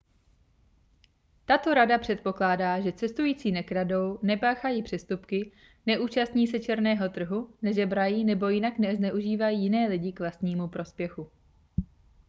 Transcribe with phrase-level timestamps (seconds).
[1.45, 5.51] tato rada předpokládá že cestující nekradou nepáchají přestupky
[5.85, 11.31] neúčastní se černého trhu nežebrají nebo jinak nezneužívají jiné lidi k vlastnímu prospěchu